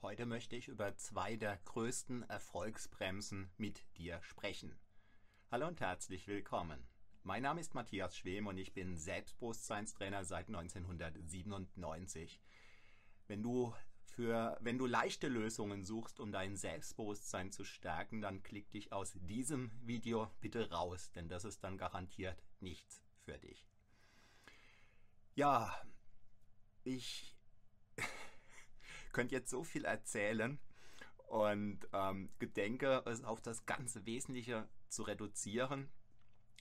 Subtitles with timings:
[0.00, 4.78] Heute möchte ich über zwei der größten Erfolgsbremsen mit dir sprechen.
[5.50, 6.86] Hallo und herzlich willkommen.
[7.24, 12.40] Mein Name ist Matthias Schwem und ich bin Selbstbewusstseinstrainer seit 1997.
[13.26, 13.74] Wenn du
[14.04, 19.14] für, wenn du leichte Lösungen suchst, um dein Selbstbewusstsein zu stärken, dann klick dich aus
[19.14, 23.66] diesem Video bitte raus, denn das ist dann garantiert nichts für dich.
[25.34, 25.76] Ja,
[26.84, 27.37] ich
[29.18, 30.60] könnte jetzt so viel erzählen
[31.26, 35.90] und ähm, gedenke, es auf das ganze Wesentliche zu reduzieren.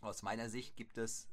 [0.02, 1.30] Aus meiner Sicht gibt es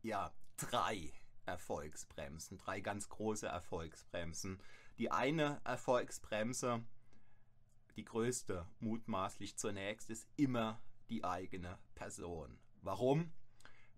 [0.00, 1.12] ja drei
[1.44, 4.62] Erfolgsbremsen, drei ganz große Erfolgsbremsen.
[4.96, 6.82] Die eine Erfolgsbremse,
[7.96, 12.58] die größte mutmaßlich zunächst, ist immer die eigene Person.
[12.80, 13.34] Warum?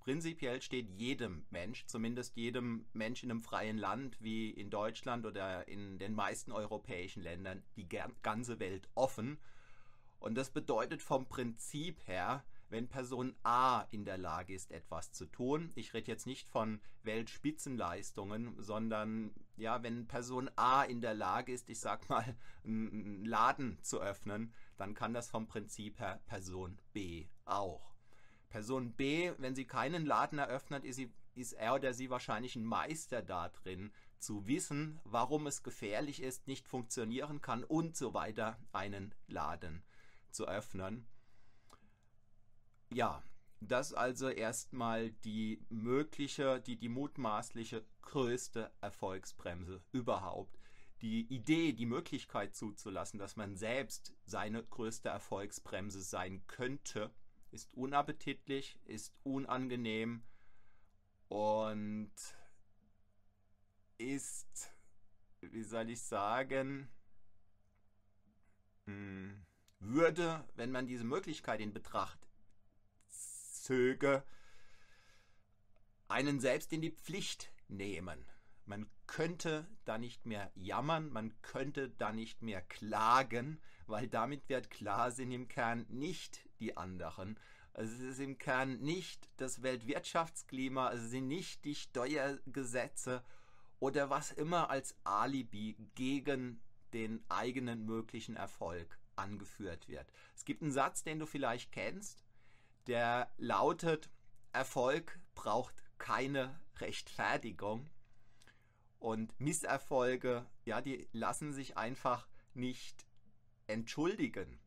[0.01, 5.69] Prinzipiell steht jedem Mensch, zumindest jedem Mensch in einem freien Land wie in Deutschland oder
[5.69, 7.87] in den meisten europäischen Ländern, die
[8.23, 9.39] ganze Welt offen.
[10.19, 15.27] Und das bedeutet vom Prinzip her, wenn Person A in der Lage ist, etwas zu
[15.27, 15.71] tun.
[15.75, 21.69] Ich rede jetzt nicht von Weltspitzenleistungen, sondern ja, wenn Person A in der Lage ist,
[21.69, 27.27] ich sag mal, einen Laden zu öffnen, dann kann das vom Prinzip her Person B
[27.45, 27.90] auch.
[28.51, 32.65] Person B, wenn sie keinen Laden eröffnet, ist, sie, ist er oder sie wahrscheinlich ein
[32.65, 38.59] Meister da drin, zu wissen, warum es gefährlich ist, nicht funktionieren kann und so weiter,
[38.73, 39.83] einen Laden
[40.31, 41.07] zu öffnen.
[42.93, 43.23] Ja,
[43.61, 50.59] das also erstmal die mögliche, die, die mutmaßliche größte Erfolgsbremse überhaupt.
[51.03, 57.11] Die Idee, die Möglichkeit zuzulassen, dass man selbst seine größte Erfolgsbremse sein könnte,
[57.51, 60.23] ist unappetitlich, ist unangenehm
[61.29, 62.13] und
[63.99, 64.73] ist,
[65.41, 66.89] wie soll ich sagen,
[68.87, 69.45] hm,
[69.79, 72.19] würde, wenn man diese Möglichkeit in Betracht
[73.09, 74.25] zöge,
[76.09, 78.27] einen selbst in die Pflicht nehmen.
[78.67, 84.71] Man könnte da nicht mehr jammern, man könnte da nicht mehr klagen, weil damit wird
[84.71, 87.37] klar, sind im Kern nicht die anderen.
[87.75, 93.25] Also es ist im Kern nicht das Weltwirtschaftsklima, es sind nicht die Steuergesetze
[93.81, 96.61] oder was immer als Alibi gegen
[96.93, 100.07] den eigenen möglichen Erfolg angeführt wird.
[100.37, 102.23] Es gibt einen Satz, den du vielleicht kennst,
[102.87, 104.09] der lautet,
[104.53, 107.91] Erfolg braucht keine Rechtfertigung.
[109.01, 113.07] Und Misserfolge, ja, die lassen sich einfach nicht
[113.67, 114.61] entschuldigen.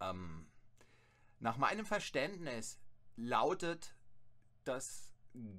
[0.00, 0.46] Ähm,
[1.38, 2.78] nach meinem Verständnis
[3.16, 3.94] lautet
[4.64, 5.12] das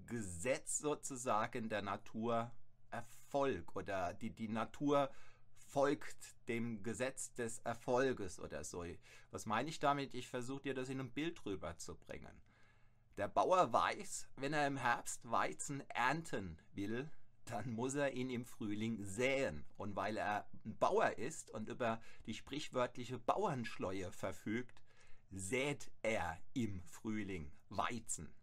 [0.05, 2.51] Gesetz sozusagen der Natur
[2.91, 5.09] Erfolg oder die, die Natur
[5.69, 8.83] folgt dem Gesetz des Erfolges oder so.
[9.31, 10.13] Was meine ich damit?
[10.15, 12.41] Ich versuche dir das in einem Bild rüberzubringen.
[13.17, 17.09] Der Bauer weiß, wenn er im Herbst Weizen ernten will,
[17.49, 19.65] dann muss er ihn im Frühling säen.
[19.77, 24.81] Und weil er ein Bauer ist und über die sprichwörtliche Bauernschleue verfügt,
[25.31, 28.33] sät er im Frühling Weizen.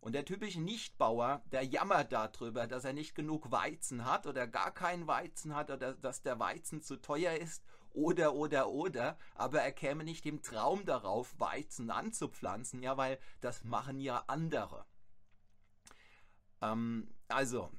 [0.00, 4.72] Und der typische Nichtbauer, der jammert darüber, dass er nicht genug Weizen hat oder gar
[4.72, 9.72] keinen Weizen hat oder dass der Weizen zu teuer ist oder oder oder, aber er
[9.72, 14.86] käme nicht im Traum darauf, Weizen anzupflanzen, ja, weil das machen ja andere.
[16.62, 17.70] Ähm, also,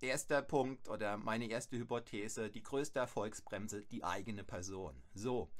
[0.00, 5.02] erster Punkt oder meine erste Hypothese, die größte Erfolgsbremse, die eigene Person.
[5.14, 5.50] So,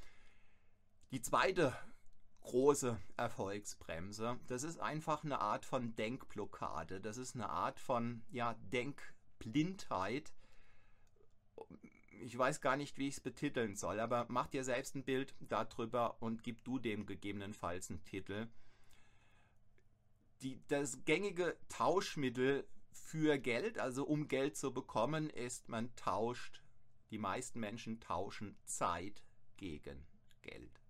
[1.11, 1.73] die zweite
[2.45, 4.39] große Erfolgsbremse.
[4.47, 7.01] Das ist einfach eine Art von Denkblockade.
[7.01, 10.33] Das ist eine Art von ja, Denkblindheit.
[12.21, 15.35] Ich weiß gar nicht, wie ich es betiteln soll, aber mach dir selbst ein Bild
[15.39, 18.47] darüber und gib du dem gegebenenfalls einen Titel.
[20.41, 26.61] Die, das gängige Tauschmittel für Geld, also um Geld zu bekommen, ist, man tauscht,
[27.11, 29.23] die meisten Menschen tauschen Zeit
[29.57, 30.05] gegen
[30.41, 30.81] Geld.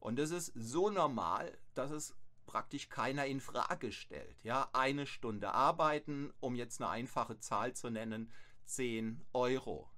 [0.00, 2.14] Und das ist so normal, dass es
[2.46, 4.42] praktisch keiner in Frage stellt.
[4.42, 8.32] Ja, eine Stunde arbeiten, um jetzt eine einfache Zahl zu nennen,
[8.64, 9.90] 10 Euro.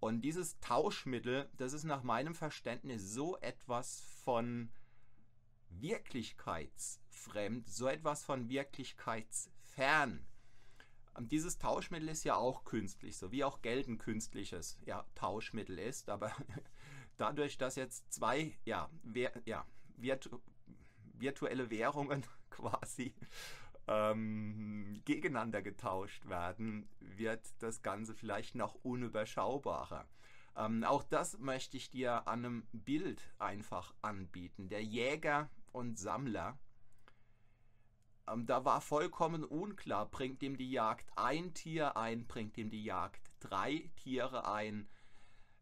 [0.00, 4.70] Und dieses Tauschmittel, das ist nach meinem Verständnis so etwas von
[5.70, 8.48] wirklichkeitsfremd, so etwas von
[9.78, 10.24] wirklichkeitsfern.
[11.14, 15.78] Und dieses Tauschmittel ist ja auch künstlich, so wie auch Geld ein künstliches ja, Tauschmittel
[15.78, 16.30] ist, aber
[17.16, 19.66] dadurch, dass jetzt zwei ja, wer, ja,
[19.96, 20.40] virtu
[21.20, 23.12] virtuelle Währungen quasi
[23.88, 30.06] ähm, gegeneinander getauscht werden, wird das Ganze vielleicht noch unüberschaubarer.
[30.54, 34.68] Ähm, auch das möchte ich dir an einem Bild einfach anbieten.
[34.68, 36.56] Der Jäger und Sammler,
[38.32, 42.84] ähm, da war vollkommen unklar, bringt ihm die Jagd ein Tier ein, bringt ihm die
[42.84, 44.88] Jagd drei Tiere ein,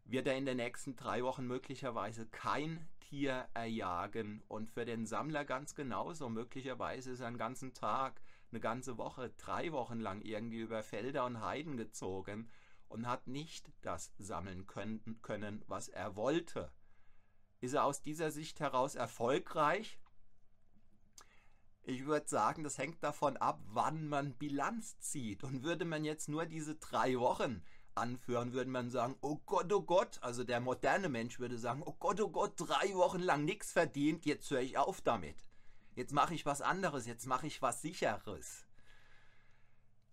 [0.05, 5.45] wird er in den nächsten drei Wochen möglicherweise kein Tier erjagen und für den Sammler
[5.45, 6.29] ganz genauso.
[6.29, 8.21] Möglicherweise ist er einen ganzen Tag,
[8.51, 12.49] eine ganze Woche, drei Wochen lang irgendwie über Felder und Heiden gezogen
[12.89, 16.71] und hat nicht das sammeln können, können was er wollte.
[17.59, 19.99] Ist er aus dieser Sicht heraus erfolgreich?
[21.89, 25.45] Ich würde sagen, das hängt davon ab, wann man Bilanz zieht.
[25.45, 27.63] Und würde man jetzt nur diese drei Wochen
[27.95, 31.95] anführen, würde man sagen, oh Gott, oh Gott, also der moderne Mensch würde sagen, oh
[31.97, 35.47] Gott, oh Gott, drei Wochen lang nichts verdient, jetzt höre ich auf damit.
[35.95, 38.66] Jetzt mache ich was anderes, jetzt mache ich was sicheres.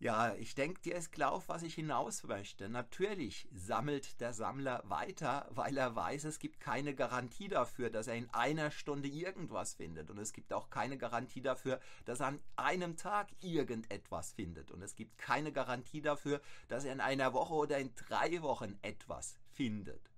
[0.04, 2.68] Ja, ich denke, dir ist klar, auf was ich hinaus möchte.
[2.68, 8.14] Natürlich sammelt der Sammler weiter, weil er weiß, es gibt keine Garantie dafür, dass er
[8.14, 10.10] in einer Stunde irgendwas findet.
[10.10, 14.70] Und es gibt auch keine Garantie dafür, dass er an einem Tag irgendetwas findet.
[14.70, 18.78] Und es gibt keine Garantie dafür, dass er in einer Woche oder in drei Wochen
[18.82, 20.10] etwas findet.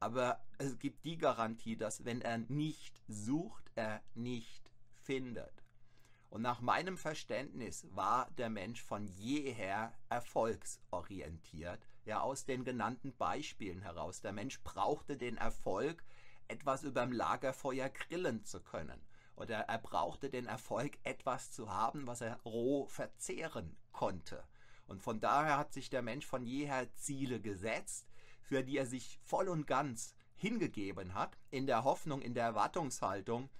[0.00, 4.68] Aber es gibt die Garantie, dass wenn er nicht sucht, er nicht
[5.00, 5.61] findet.
[6.32, 13.82] Und nach meinem Verständnis war der Mensch von jeher erfolgsorientiert, ja aus den genannten Beispielen
[13.82, 14.22] heraus.
[14.22, 16.02] Der Mensch brauchte den Erfolg,
[16.48, 18.98] etwas überm Lagerfeuer grillen zu können.
[19.36, 24.42] Oder er brauchte den Erfolg, etwas zu haben, was er roh verzehren konnte.
[24.86, 28.08] Und von daher hat sich der Mensch von jeher Ziele gesetzt,
[28.40, 33.50] für die er sich voll und ganz hingegeben hat, in der Hoffnung, in der Erwartungshaltung,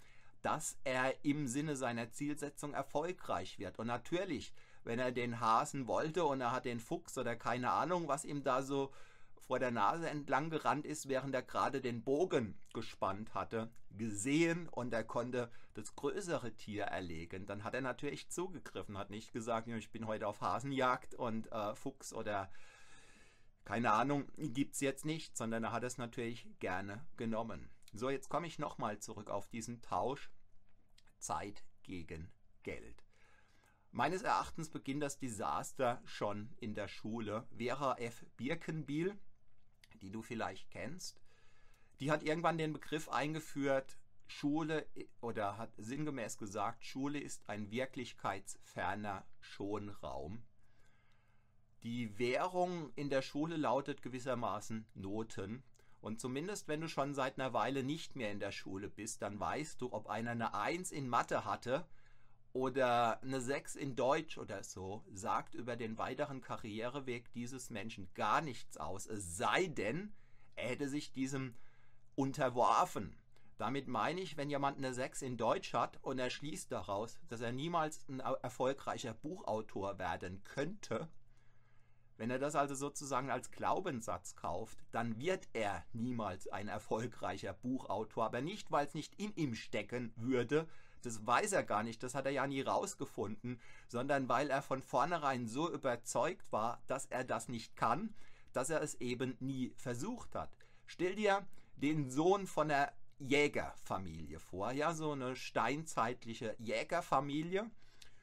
[0.42, 3.78] dass er im Sinne seiner Zielsetzung erfolgreich wird.
[3.78, 4.52] Und natürlich,
[4.84, 8.42] wenn er den Hasen wollte und er hat den Fuchs oder keine Ahnung, was ihm
[8.42, 8.92] da so
[9.40, 14.92] vor der Nase entlang gerannt ist, während er gerade den Bogen gespannt hatte, gesehen und
[14.92, 19.90] er konnte das größere Tier erlegen, dann hat er natürlich zugegriffen, hat nicht gesagt, ich
[19.90, 22.50] bin heute auf Hasenjagd und äh, Fuchs oder
[23.64, 27.70] keine Ahnung, gibt es jetzt nicht, sondern er hat es natürlich gerne genommen.
[27.92, 30.30] So, jetzt komme ich nochmal zurück auf diesen Tausch
[31.18, 32.30] Zeit gegen
[32.62, 33.04] Geld.
[33.90, 37.46] Meines Erachtens beginnt das Desaster schon in der Schule.
[37.56, 38.24] Vera F.
[38.38, 39.18] Birkenbiel,
[40.00, 41.20] die du vielleicht kennst,
[42.00, 44.86] die hat irgendwann den Begriff eingeführt, Schule
[45.20, 50.42] oder hat sinngemäß gesagt, Schule ist ein wirklichkeitsferner Schonraum.
[51.82, 55.62] Die Währung in der Schule lautet gewissermaßen Noten.
[56.02, 59.38] Und zumindest wenn du schon seit einer Weile nicht mehr in der Schule bist, dann
[59.38, 61.86] weißt du, ob einer eine 1 in Mathe hatte
[62.52, 68.40] oder eine 6 in Deutsch oder so, sagt über den weiteren Karriereweg dieses Menschen gar
[68.40, 69.06] nichts aus.
[69.06, 70.12] Es sei denn,
[70.56, 71.54] er hätte sich diesem
[72.16, 73.16] unterworfen.
[73.56, 77.40] Damit meine ich, wenn jemand eine 6 in Deutsch hat und er schließt daraus, dass
[77.42, 81.08] er niemals ein erfolgreicher Buchautor werden könnte,
[82.22, 88.26] Wenn er das also sozusagen als Glaubenssatz kauft, dann wird er niemals ein erfolgreicher Buchautor,
[88.26, 90.68] aber nicht, weil es nicht in ihm stecken würde,
[91.02, 94.82] das weiß er gar nicht, das hat er ja nie rausgefunden, sondern weil er von
[94.82, 98.14] vornherein so überzeugt war, dass er das nicht kann,
[98.52, 100.56] dass er es eben nie versucht hat.
[100.86, 107.68] Stell dir den Sohn von der Jägerfamilie vor, ja, so eine steinzeitliche Jägerfamilie.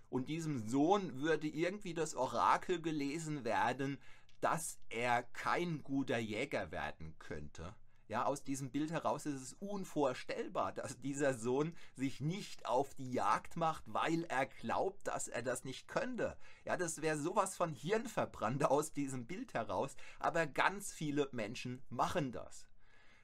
[0.09, 3.99] Und diesem Sohn würde irgendwie das Orakel gelesen werden,
[4.41, 7.75] dass er kein guter Jäger werden könnte.
[8.07, 13.11] Ja, aus diesem Bild heraus ist es unvorstellbar, dass dieser Sohn sich nicht auf die
[13.11, 16.35] Jagd macht, weil er glaubt, dass er das nicht könnte.
[16.65, 22.31] Ja, das wäre sowas von Hirnverbrannt aus diesem Bild heraus, aber ganz viele Menschen machen
[22.31, 22.68] das.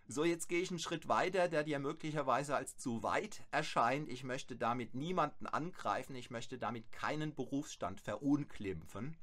[0.08, 4.08] So, jetzt gehe ich einen Schritt weiter, der dir möglicherweise als zu weit erscheint.
[4.08, 9.18] Ich möchte damit niemanden angreifen, ich möchte damit keinen Berufsstand verunglimpfen.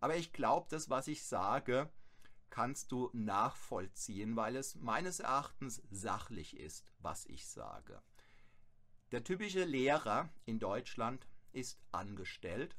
[0.00, 1.90] Aber ich glaube, das, was ich sage,
[2.50, 8.02] kannst du nachvollziehen, weil es meines Erachtens sachlich ist, was ich sage.
[9.10, 12.76] Der typische Lehrer in Deutschland ist angestellt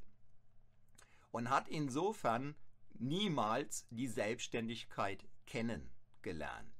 [1.31, 2.55] und hat insofern
[2.93, 6.74] niemals die Selbstständigkeit kennengelernt.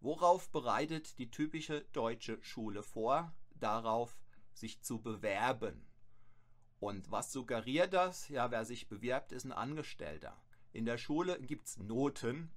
[0.00, 3.34] Worauf bereitet die typische deutsche Schule vor?
[3.54, 4.18] Darauf,
[4.54, 5.86] sich zu bewerben.
[6.78, 8.28] Und was suggeriert das?
[8.28, 10.40] Ja, wer sich bewirbt, ist ein Angestellter.
[10.72, 12.50] In der Schule gibt es Noten.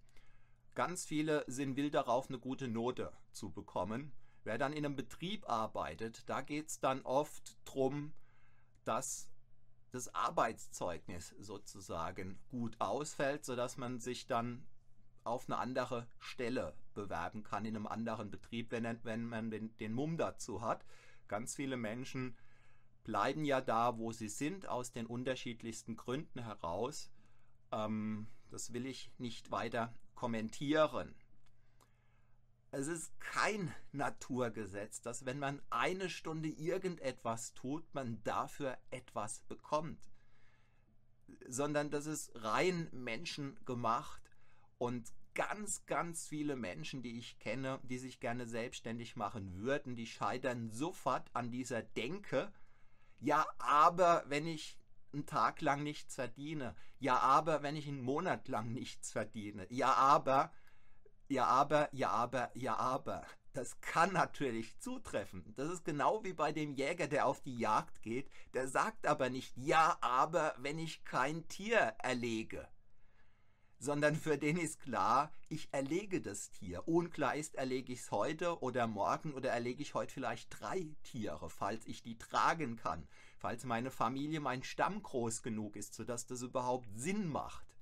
[0.73, 4.13] Ganz viele sind wild darauf, eine gute Note zu bekommen.
[4.45, 8.13] Wer dann in einem Betrieb arbeitet, da geht es dann oft darum,
[8.85, 9.29] dass
[9.91, 14.65] das Arbeitszeugnis sozusagen gut ausfällt, sodass man sich dann
[15.25, 19.93] auf eine andere Stelle bewerben kann in einem anderen Betrieb, wenn, wenn man den, den
[19.93, 20.85] Mumm dazu hat.
[21.27, 22.35] Ganz viele Menschen
[23.03, 27.11] bleiben ja da, wo sie sind, aus den unterschiedlichsten Gründen heraus.
[27.71, 31.15] Ähm, das will ich nicht weiter kommentieren.
[32.71, 40.11] Es ist kein Naturgesetz, dass wenn man eine Stunde irgendetwas tut, man dafür etwas bekommt,
[41.47, 44.21] sondern das ist rein menschengemacht
[44.77, 50.07] und ganz, ganz viele Menschen, die ich kenne, die sich gerne selbstständig machen würden, die
[50.07, 52.51] scheitern sofort an dieser Denke,
[53.19, 54.77] ja, aber wenn ich
[55.13, 59.93] einen Tag lang nichts verdiene, ja, aber wenn ich einen Monat lang nichts verdiene, ja,
[59.93, 60.51] aber,
[61.29, 63.25] ja, aber, ja, aber, ja, aber.
[63.53, 65.53] Das kann natürlich zutreffen.
[65.55, 68.27] Das ist genau wie bei dem Jäger, der auf die Jagd geht.
[68.55, 72.67] Der sagt aber nicht, ja, aber wenn ich kein Tier erlege
[73.83, 76.87] sondern für den ist klar, ich erlege das Tier.
[76.87, 81.49] Unklar ist, erlege ich es heute oder morgen oder erlege ich heute vielleicht drei Tiere,
[81.49, 83.05] falls ich die tragen kann,
[83.37, 87.75] falls meine Familie, mein Stamm groß genug ist, sodass das überhaupt Sinn macht.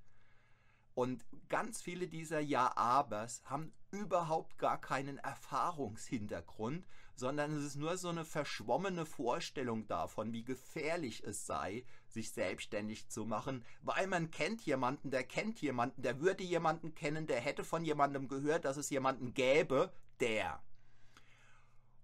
[0.96, 6.88] Und ganz viele dieser Ja-Abers haben überhaupt gar keinen Erfahrungshintergrund,
[7.22, 13.10] sondern es ist nur so eine verschwommene Vorstellung davon, wie gefährlich es sei, sich selbstständig
[13.10, 17.63] zu machen, weil man kennt jemanden, der kennt jemanden, der würde jemanden kennen, der hätte
[17.63, 20.63] von jemandem gehört, dass es jemanden gäbe, der.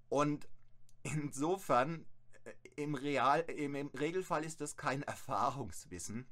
[0.08, 0.48] Und
[1.02, 2.06] insofern,
[2.44, 6.28] äh, im, Real, im, im Regelfall ist das kein Erfahrungswissen.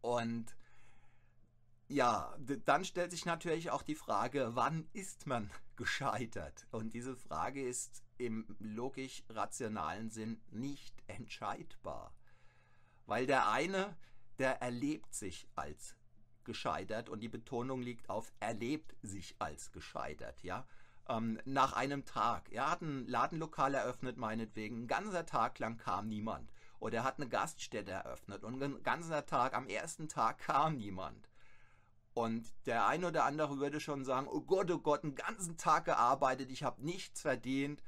[0.00, 0.56] Und
[1.88, 6.66] ja, dann stellt sich natürlich auch die Frage, wann ist man gescheitert?
[6.70, 12.14] Und diese Frage ist im logisch-rationalen Sinn nicht entscheidbar.
[13.06, 13.96] Weil der eine,
[14.38, 15.96] der erlebt sich als
[16.44, 20.66] gescheitert und die Betonung liegt auf erlebt sich als gescheitert, ja.
[21.08, 22.50] Ähm, nach einem Tag.
[22.50, 24.82] Er hat ein Ladenlokal eröffnet, meinetwegen.
[24.82, 26.52] Ein ganzer Tag lang kam niemand.
[26.80, 31.28] Oder er hat eine Gaststätte eröffnet und ein ganzer Tag, am ersten Tag kam niemand.
[32.16, 35.84] Und der ein oder andere würde schon sagen, oh Gott, oh Gott, einen ganzen Tag
[35.84, 37.82] gearbeitet, ich habe nichts verdient,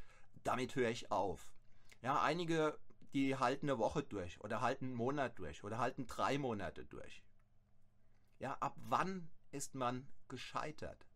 [0.44, 1.54] damit höre ich auf.
[2.02, 2.78] Ja, einige
[3.14, 7.25] die halten eine Woche durch oder halten einen Monat durch oder halten drei Monate durch.
[8.38, 11.06] Ja, ab wann ist man gescheitert?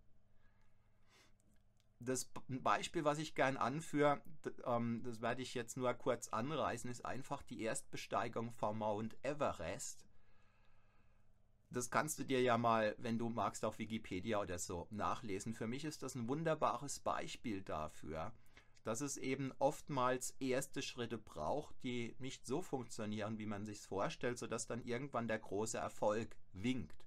[1.98, 4.22] Das Beispiel, was ich gern anführe,
[4.64, 10.06] ähm, das werde ich jetzt nur kurz anreißen, ist einfach die Erstbesteigung vom Mount Everest.
[11.72, 15.54] Das kannst du dir ja mal, wenn du magst, auf Wikipedia oder so nachlesen.
[15.54, 18.32] Für mich ist das ein wunderbares Beispiel dafür,
[18.84, 24.38] dass es eben oftmals erste Schritte braucht, die nicht so funktionieren, wie man sich vorstellt,
[24.38, 27.06] sodass dann irgendwann der große Erfolg winkt.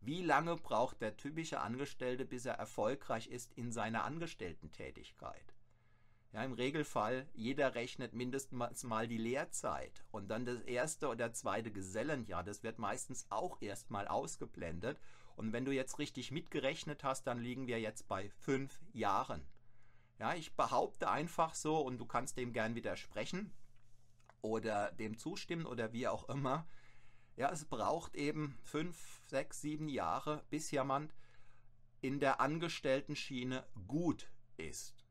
[0.00, 5.53] Wie lange braucht der typische Angestellte, bis er erfolgreich ist in seiner Angestellten-Tätigkeit?
[6.34, 10.04] Ja, Im Regelfall, jeder rechnet mindestens mal die Lehrzeit.
[10.10, 14.98] Und dann das erste oder zweite Gesellenjahr, das wird meistens auch erstmal ausgeblendet.
[15.36, 19.46] Und wenn du jetzt richtig mitgerechnet hast, dann liegen wir jetzt bei fünf Jahren.
[20.18, 23.52] Ja, ich behaupte einfach so, und du kannst dem gern widersprechen
[24.40, 26.66] oder dem zustimmen oder wie auch immer.
[27.36, 31.14] Ja, es braucht eben fünf, sechs, sieben Jahre, bis jemand
[32.00, 35.03] in der Angestellten-Schiene gut ist.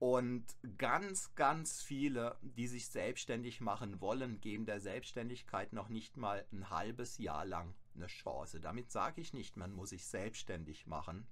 [0.00, 0.44] Und
[0.78, 6.70] ganz, ganz viele, die sich selbstständig machen wollen, geben der Selbstständigkeit noch nicht mal ein
[6.70, 8.60] halbes Jahr lang eine Chance.
[8.60, 11.26] Damit sage ich nicht, man muss sich selbstständig machen.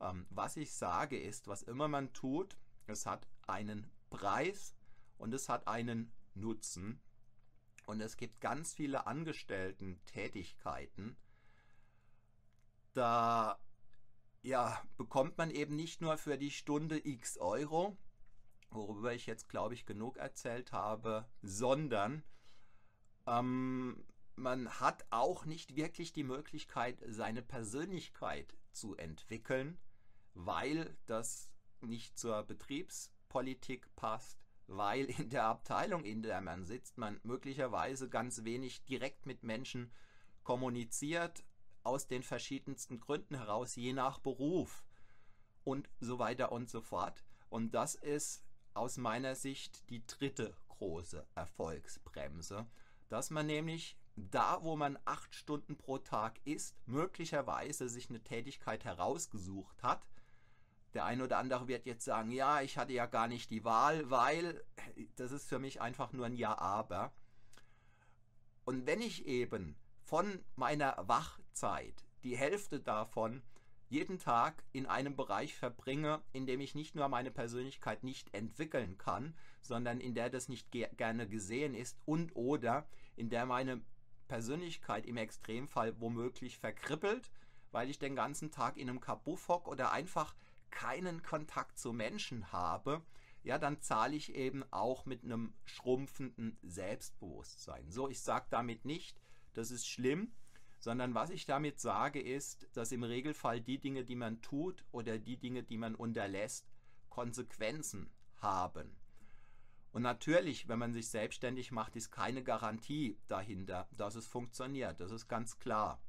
[0.00, 2.56] Ähm, was ich sage ist, was immer man tut,
[2.86, 4.76] es hat einen Preis
[5.18, 7.00] und es hat einen Nutzen.
[7.86, 11.16] Und es gibt ganz viele Angestellten-Tätigkeiten,
[12.94, 13.58] da
[14.46, 17.96] ja, bekommt man eben nicht nur für die Stunde x Euro,
[18.70, 22.22] worüber ich jetzt, glaube ich, genug erzählt habe, sondern
[23.26, 24.04] ähm,
[24.36, 29.78] man hat auch nicht wirklich die Möglichkeit, seine Persönlichkeit zu entwickeln,
[30.34, 31.50] weil das
[31.80, 34.38] nicht zur Betriebspolitik passt,
[34.68, 39.90] weil in der Abteilung, in der man sitzt, man möglicherweise ganz wenig direkt mit Menschen
[40.44, 41.42] kommuniziert,
[41.86, 44.84] aus den verschiedensten Gründen heraus, je nach Beruf
[45.64, 47.24] und so weiter und so fort.
[47.48, 52.66] Und das ist aus meiner Sicht die dritte große Erfolgsbremse,
[53.08, 58.84] dass man nämlich da, wo man acht Stunden pro Tag ist, möglicherweise sich eine Tätigkeit
[58.84, 60.06] herausgesucht hat.
[60.94, 64.08] Der eine oder andere wird jetzt sagen, ja, ich hatte ja gar nicht die Wahl,
[64.10, 64.64] weil
[65.16, 67.12] das ist für mich einfach nur ein Ja, aber.
[68.64, 69.76] Und wenn ich eben
[70.06, 73.42] von meiner Wachzeit die Hälfte davon
[73.88, 78.98] jeden Tag in einem Bereich verbringe, in dem ich nicht nur meine Persönlichkeit nicht entwickeln
[78.98, 82.86] kann, sondern in der das nicht ge gerne gesehen ist und oder
[83.16, 83.82] in der meine
[84.28, 87.32] Persönlichkeit im Extremfall womöglich verkribbelt,
[87.72, 90.36] weil ich den ganzen Tag in einem Kabuff hock oder einfach
[90.70, 93.02] keinen Kontakt zu Menschen habe,
[93.42, 97.90] ja, dann zahle ich eben auch mit einem schrumpfenden Selbstbewusstsein.
[97.90, 99.16] So, ich sage damit nicht,
[99.56, 100.32] das ist schlimm,
[100.78, 105.18] sondern was ich damit sage ist, dass im Regelfall die Dinge, die man tut oder
[105.18, 106.68] die Dinge, die man unterlässt,
[107.08, 108.94] Konsequenzen haben.
[109.92, 115.00] Und natürlich, wenn man sich selbstständig macht, ist keine Garantie dahinter, dass es funktioniert.
[115.00, 116.02] Das ist ganz klar.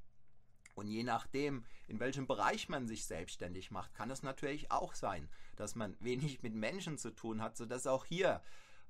[0.76, 5.30] Und je nachdem, in welchem Bereich man sich selbstständig macht, kann es natürlich auch sein,
[5.56, 8.44] dass man wenig mit Menschen zu tun hat, sodass auch hier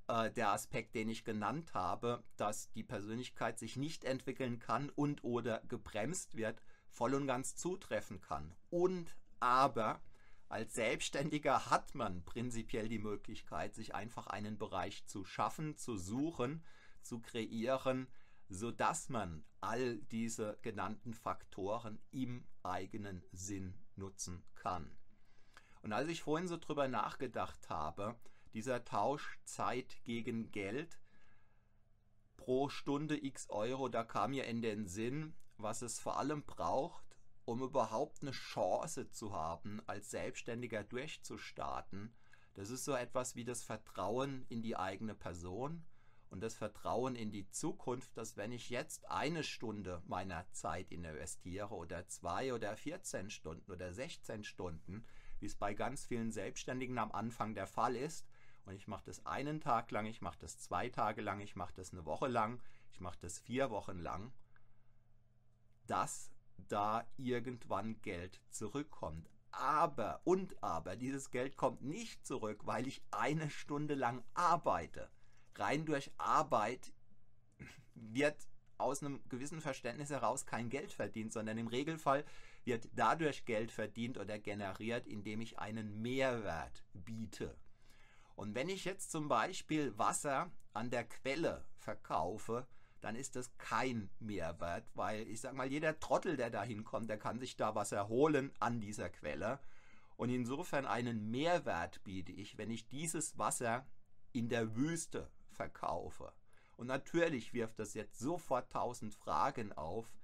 [0.08, 5.24] äh, der Aspekt, den ich genannt habe, dass die Persönlichkeit sich nicht entwickeln kann und
[5.24, 8.56] oder gebremst wird, voll und ganz zutreffen kann.
[8.70, 10.02] Und aber
[10.50, 16.64] als Selbstständiger hat man prinzipiell die Möglichkeit, sich einfach einen Bereich zu schaffen, zu suchen,
[17.02, 18.08] zu kreieren,
[18.48, 24.98] sodass man all diese genannten Faktoren im eigenen Sinn nutzen kann.
[25.82, 28.16] Und als ich vorhin so drüber nachgedacht habe,
[28.58, 31.00] dieser Tausch Zeit gegen Geld
[32.38, 37.06] pro Stunde x Euro, da kam mir in den Sinn, was es vor allem braucht,
[37.46, 42.16] um überhaupt eine Chance zu haben, als Selbstständiger durchzustarten.
[42.56, 45.86] Das ist so etwas wie das Vertrauen in die eigene Person
[46.32, 51.76] und das Vertrauen in die Zukunft, dass wenn ich jetzt eine Stunde meiner Zeit investiere
[51.76, 55.06] oder zwei oder 14 Stunden oder 16 Stunden,
[55.40, 58.26] wie es bei ganz vielen Selbstständigen am Anfang der Fall ist,
[58.68, 61.74] und ich mache das einen Tag lang, ich mache das zwei Tage lang, ich mache
[61.74, 64.34] das eine Woche lang, ich mache das vier Wochen lang,
[65.86, 69.30] dass da irgendwann Geld zurückkommt.
[69.52, 75.10] Aber und aber, dieses Geld kommt nicht zurück, weil ich eine Stunde lang arbeite.
[75.56, 76.92] Rein durch Arbeit
[77.96, 78.36] wird
[78.78, 82.26] aus einem gewissen Verständnis heraus kein Geld verdient, sondern im Regelfall
[82.66, 87.58] wird dadurch Geld verdient oder generiert, indem ich einen Mehrwert biete.
[88.38, 92.68] Und wenn ich jetzt zum Beispiel Wasser an der Quelle verkaufe,
[93.02, 97.18] dann ist das kein Mehrwert, weil ich sage mal, jeder Trottel, der da hinkommt, der
[97.18, 99.60] kann sich da Wasser holen an dieser Quelle.
[100.18, 103.88] Und insofern einen Mehrwert biete ich, wenn ich dieses Wasser
[104.34, 106.32] in der Wüste verkaufe.
[106.76, 110.16] Und natürlich wirft das jetzt sofort tausend Fragen auf.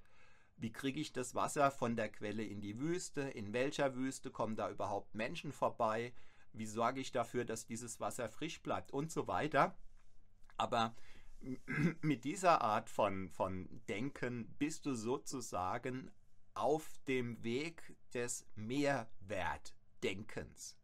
[0.57, 3.21] Wie kriege ich das Wasser von der Quelle in die Wüste?
[3.21, 6.13] In welcher Wüste kommen da überhaupt Menschen vorbei?
[6.53, 9.75] Wie sorge ich dafür, dass dieses Wasser frisch bleibt und so weiter.
[10.57, 10.95] Aber
[12.01, 16.11] mit dieser Art von, von Denken bist du sozusagen
[16.53, 20.77] auf dem Weg des Mehrwertdenkens.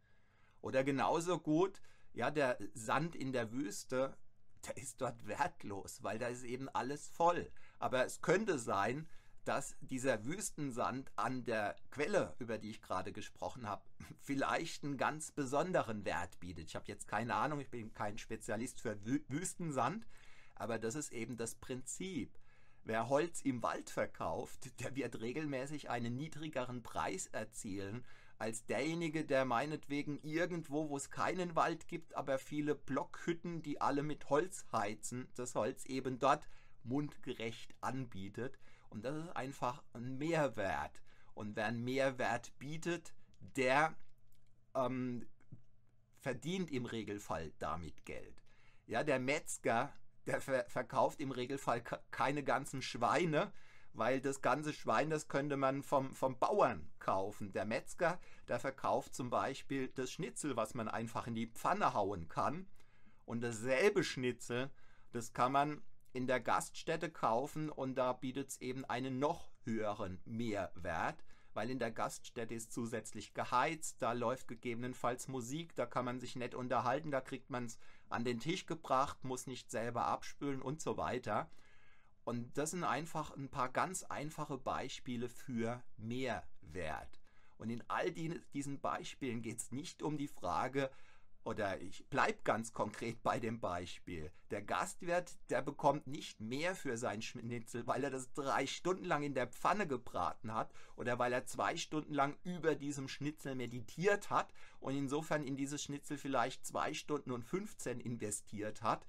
[0.61, 1.81] Oder genauso gut,
[2.13, 4.17] ja, der Sand in der Wüste,
[4.65, 7.49] der ist dort wertlos, weil da ist eben alles voll.
[7.77, 9.07] Aber es könnte sein,
[9.49, 13.81] dass dieser Wüstensand an der Quelle, über die ich gerade gesprochen habe,
[14.21, 16.67] vielleicht einen ganz besonderen Wert bietet.
[16.67, 18.95] Ich habe jetzt keine Ahnung, ich bin kein Spezialist für
[19.27, 20.05] Wüstensand,
[20.53, 22.37] aber das ist eben das Prinzip.
[22.83, 28.05] Wer Holz im Wald verkauft, der wird regelmäßig einen niedrigeren Preis erzielen
[28.37, 34.03] als derjenige, der meinetwegen irgendwo, wo es keinen Wald gibt, aber viele Blockhütten, die alle
[34.03, 36.47] mit Holz heizen, das Holz eben dort
[36.83, 38.59] mundgerecht anbietet.
[38.89, 41.01] Und das ist einfach ein Mehrwert.
[41.33, 43.13] Und wer einen Mehrwert bietet,
[43.55, 43.95] der
[44.75, 45.27] ähm,
[46.19, 48.43] verdient im Regelfall damit Geld.
[48.87, 49.93] Ja, der Metzger,
[50.25, 53.53] der ver verkauft im Regelfall keine ganzen Schweine,
[53.93, 57.51] weil das ganze Schwein, das könnte man vom, vom Bauern kaufen.
[57.53, 62.27] Der Metzger, der verkauft zum Beispiel das Schnitzel, was man einfach in die Pfanne hauen
[62.29, 62.67] kann.
[63.25, 64.69] Und dasselbe Schnitzel,
[65.11, 65.81] das kann man
[66.13, 71.79] in der Gaststätte kaufen und da bietet es eben einen noch höheren Mehrwert, weil in
[71.79, 77.11] der Gaststätte ist zusätzlich geheizt, da läuft gegebenenfalls Musik, da kann man sich nett unterhalten,
[77.11, 77.77] da kriegt man es
[78.09, 81.49] an den Tisch gebracht, muss nicht selber abspülen und so weiter.
[82.23, 87.19] Und das sind einfach ein paar ganz einfache Beispiele für Mehrwert.
[87.57, 90.89] Und in all die, diesen Beispielen geht es nicht um die Frage,
[91.43, 94.31] oder ich bleibe ganz konkret bei dem Beispiel.
[94.51, 99.23] Der Gastwirt, der bekommt nicht mehr für sein Schnitzel, weil er das drei Stunden lang
[99.23, 104.29] in der Pfanne gebraten hat oder weil er zwei Stunden lang über diesem Schnitzel meditiert
[104.29, 109.05] hat und insofern in dieses Schnitzel vielleicht zwei Stunden und 15 investiert hat.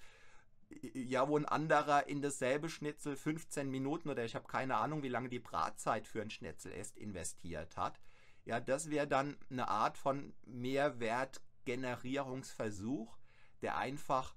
[0.94, 5.08] Ja, wo ein anderer in dasselbe Schnitzel 15 Minuten oder ich habe keine Ahnung, wie
[5.08, 8.00] lange die Bratzeit für ein Schnitzel ist, investiert hat.
[8.44, 13.18] Ja, das wäre dann eine Art von Mehrwert Generierungsversuch,
[13.62, 14.34] der einfach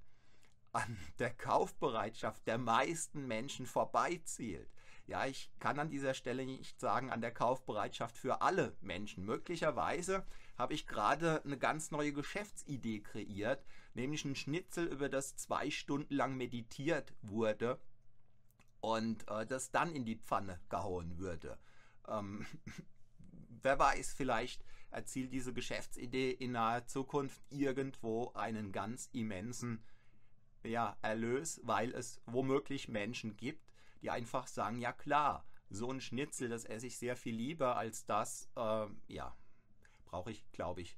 [0.71, 4.69] an der Kaufbereitschaft der meisten Menschen vorbeizielt.
[5.05, 9.25] Ja, ich kann an dieser Stelle nicht sagen, an der Kaufbereitschaft für alle Menschen.
[9.25, 10.25] Möglicherweise
[10.57, 16.13] habe ich gerade eine ganz neue Geschäftsidee kreiert, nämlich ein Schnitzel, über das zwei Stunden
[16.13, 17.79] lang meditiert wurde
[18.79, 21.57] und äh, das dann in die Pfanne gehauen würde.
[22.07, 22.45] Ähm,
[23.61, 29.83] wer weiß, vielleicht erzielt diese Geschäftsidee in naher Zukunft irgendwo einen ganz immensen
[30.63, 36.49] ja, Erlös, weil es womöglich Menschen gibt, die einfach sagen, ja klar, so ein Schnitzel,
[36.49, 39.35] das esse ich sehr viel lieber als das, äh, ja,
[40.05, 40.97] brauche ich, glaube ich,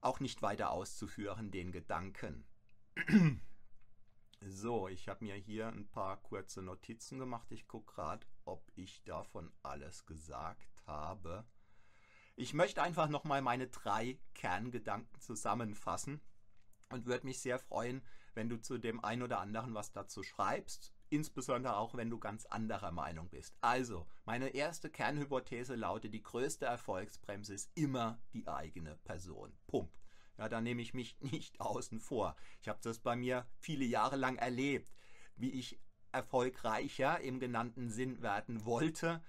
[0.00, 2.44] auch nicht weiter auszuführen, den Gedanken.
[4.40, 7.50] so, ich habe mir hier ein paar kurze Notizen gemacht.
[7.50, 11.44] Ich gucke gerade, ob ich davon alles gesagt habe.
[12.36, 16.20] Ich möchte einfach nochmal meine drei Kerngedanken zusammenfassen
[16.90, 18.02] und würde mich sehr freuen,
[18.34, 22.44] wenn du zu dem einen oder anderen was dazu schreibst, insbesondere auch wenn du ganz
[22.46, 23.56] anderer Meinung bist.
[23.60, 29.56] Also, meine erste Kernhypothese lautet, die größte Erfolgsbremse ist immer die eigene Person.
[29.68, 29.96] Punkt.
[30.36, 32.34] Ja, da nehme ich mich nicht außen vor.
[32.60, 34.92] Ich habe das bei mir viele Jahre lang erlebt,
[35.36, 35.78] wie ich
[36.10, 39.22] erfolgreicher im genannten Sinn werden wollte,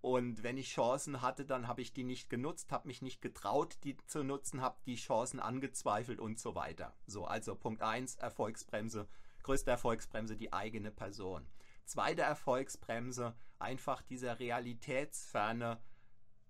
[0.00, 3.78] und wenn ich Chancen hatte, dann habe ich die nicht genutzt, habe mich nicht getraut,
[3.84, 6.94] die zu nutzen, habe die Chancen angezweifelt und so weiter.
[7.06, 9.08] So, also Punkt 1, Erfolgsbremse,
[9.42, 11.46] größte Erfolgsbremse, die eigene Person.
[11.84, 15.80] Zweite Erfolgsbremse, einfach dieser realitätsferne,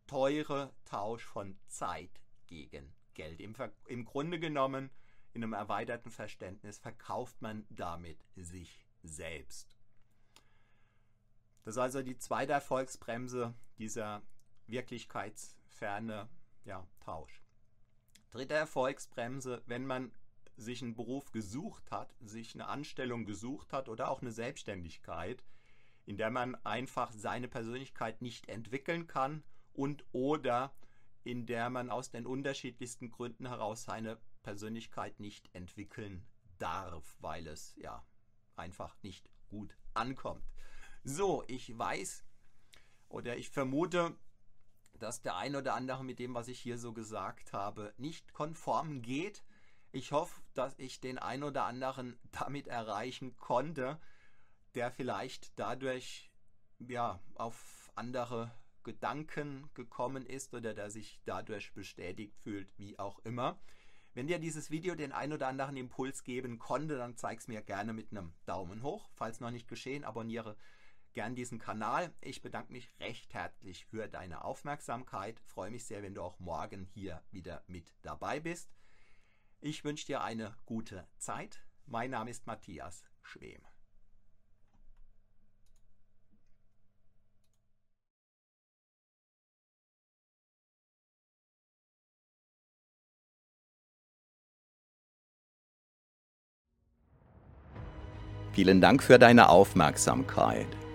[0.07, 3.41] teure Tausch von Zeit gegen Geld.
[3.41, 3.55] Im,
[3.87, 4.91] Im Grunde genommen,
[5.33, 9.76] in einem erweiterten Verständnis, verkauft man damit sich selbst.
[11.67, 14.23] Das ist also die zweite Erfolgsbremse dieser
[14.69, 16.29] wirklichkeitsferne
[16.65, 17.43] ja, Tausch.
[18.31, 20.13] Dritte Erfolgsbremse, wenn man
[20.57, 25.43] sich einen Beruf gesucht hat, sich eine Anstellung gesucht hat oder auch eine Selbstständigkeit,
[26.05, 30.73] in der man einfach seine Persönlichkeit nicht entwickeln kann und oder
[31.25, 36.25] in der man aus den unterschiedlichsten Gründen heraus seine Persönlichkeit nicht entwickeln
[36.59, 38.07] darf, weil es ja
[38.55, 40.45] einfach nicht gut ankommt.
[41.09, 42.25] So, ich weiß
[43.09, 44.17] oder ich vermute,
[44.95, 49.03] dass der ein oder andere mit dem, was ich hier so gesagt habe, nicht konform
[49.03, 49.45] geht.
[49.93, 54.01] Ich hoffe, dass ich den ein oder anderen damit erreichen konnte,
[54.75, 56.33] der vielleicht dadurch
[56.81, 58.51] ja auf andere
[58.83, 63.61] Gedanken gekommen ist oder der sich dadurch bestätigt fühlt, wie auch immer.
[64.15, 67.63] Wenn dir dieses Video den ein oder anderen Impuls geben konnte, dann zeig es mir
[67.63, 69.09] gerne mit einem Daumen hoch.
[69.15, 70.57] Falls noch nicht geschehen, abonniere
[71.17, 72.13] gern diesen Kanal.
[72.21, 75.41] Ich bedanke mich recht herzlich für deine Aufmerksamkeit.
[75.47, 78.71] Freue mich sehr, wenn du auch morgen hier wieder mit dabei bist.
[79.63, 81.65] Ich wünsche dir eine gute Zeit.
[81.87, 83.63] Mein Name ist Matthias Schwem.
[98.53, 100.67] Vielen Dank für deine Aufmerksamkeit.